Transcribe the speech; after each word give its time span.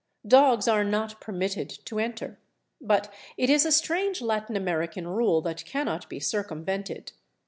Dogs 0.27 0.67
are 0.67 0.83
not 0.83 1.21
permitted 1.21 1.69
to 1.85 1.99
enter. 1.99 2.39
But 2.81 3.13
it 3.37 3.51
is 3.51 3.67
a 3.67 3.71
strange 3.71 4.19
Latin 4.19 4.55
American 4.55 5.07
rule 5.07 5.41
that 5.41 5.63
cannot 5.63 6.09
be 6.09 6.19
circumvented. 6.19 7.11